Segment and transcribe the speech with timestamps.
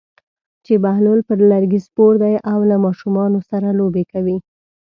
[0.65, 4.37] چې بهلول پر لرګي سپور دی او له ماشومانو سره لوبې کوي.